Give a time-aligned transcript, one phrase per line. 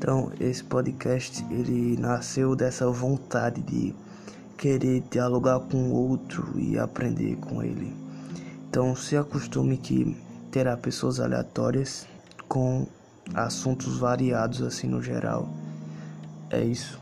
[0.00, 3.94] Então, esse podcast ele nasceu dessa vontade de
[4.56, 7.94] querer dialogar com o outro e aprender com ele.
[8.66, 10.16] Então, se acostume que
[10.50, 12.06] terá pessoas aleatórias
[12.48, 12.86] com
[13.34, 15.46] assuntos variados assim no geral.
[16.48, 16.98] É isso.